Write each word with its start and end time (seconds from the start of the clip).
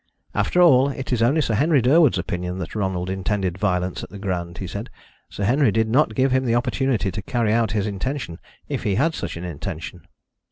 "After 0.33 0.59
all, 0.63 0.89
it 0.89 1.13
is 1.13 1.21
only 1.21 1.41
Sir 1.41 1.53
Henry 1.53 1.79
Durwood's 1.79 2.17
opinion 2.17 2.57
that 2.57 2.73
Ronald 2.73 3.07
intended 3.07 3.59
violence 3.59 4.01
at 4.03 4.09
the 4.09 4.17
Grand," 4.17 4.57
he 4.57 4.65
said. 4.65 4.89
"Sir 5.29 5.43
Henry 5.43 5.71
did 5.71 5.87
not 5.87 6.15
give 6.15 6.31
him 6.31 6.43
the 6.45 6.55
opportunity 6.55 7.11
to 7.11 7.21
carry 7.21 7.53
out 7.53 7.73
his 7.73 7.85
intention 7.85 8.39
if 8.67 8.81
he 8.81 8.95
had 8.95 9.13
such 9.13 9.37
an 9.37 9.43
intention." 9.43 10.07